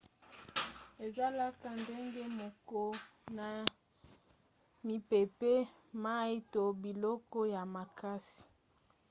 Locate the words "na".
3.37-3.49